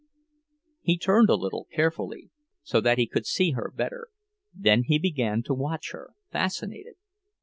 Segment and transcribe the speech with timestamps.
[0.81, 2.31] He turned a little, carefully,
[2.63, 4.07] so that he could see her better;
[4.51, 6.95] then he began to watch her, fascinated.